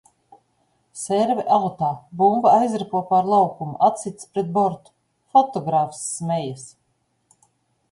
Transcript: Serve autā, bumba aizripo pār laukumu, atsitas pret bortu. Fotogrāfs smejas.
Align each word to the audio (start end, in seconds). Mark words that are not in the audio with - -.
Serve 1.01 1.43
autā, 1.57 1.89
bumba 2.21 2.53
aizripo 2.61 3.03
pār 3.11 3.29
laukumu, 3.35 3.77
atsitas 3.89 4.33
pret 4.33 4.51
bortu. 4.57 4.95
Fotogrāfs 5.37 6.03
smejas. 6.17 6.69